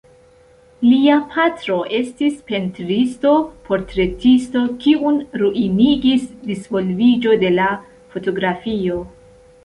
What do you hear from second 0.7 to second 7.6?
Lia patro estis pentristo-portretisto kiun ruinigis disvolviĝo de